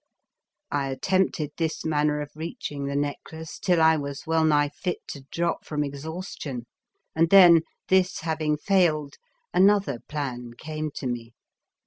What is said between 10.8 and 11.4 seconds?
to me.